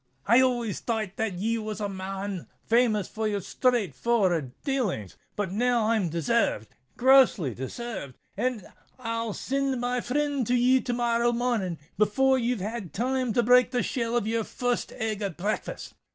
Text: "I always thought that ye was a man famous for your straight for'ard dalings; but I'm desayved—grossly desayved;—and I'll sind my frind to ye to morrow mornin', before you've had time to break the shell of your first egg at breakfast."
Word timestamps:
"I 0.25 0.41
always 0.41 0.79
thought 0.79 1.15
that 1.17 1.33
ye 1.35 1.59
was 1.59 1.79
a 1.79 1.87
man 1.87 2.47
famous 2.65 3.07
for 3.07 3.27
your 3.27 3.41
straight 3.41 3.93
for'ard 3.93 4.51
dalings; 4.65 5.15
but 5.35 5.49
I'm 5.49 6.09
desayved—grossly 6.09 7.53
desayved;—and 7.53 8.65
I'll 8.97 9.33
sind 9.33 9.79
my 9.79 10.01
frind 10.01 10.47
to 10.47 10.55
ye 10.55 10.81
to 10.81 10.93
morrow 10.93 11.31
mornin', 11.33 11.77
before 11.99 12.39
you've 12.39 12.61
had 12.61 12.93
time 12.93 13.31
to 13.33 13.43
break 13.43 13.69
the 13.69 13.83
shell 13.83 14.17
of 14.17 14.25
your 14.25 14.43
first 14.43 14.91
egg 14.93 15.21
at 15.21 15.37
breakfast." 15.37 15.93